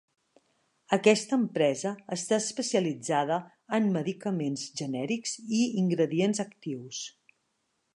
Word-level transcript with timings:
Aquesta 0.95 1.37
empresa 1.41 1.91
està 2.17 2.39
especialitzada 2.45 3.39
en 3.81 3.93
medicaments 3.99 4.67
genèrics 4.83 5.39
i 5.63 5.65
ingredients 5.87 6.47
actius. 6.51 7.09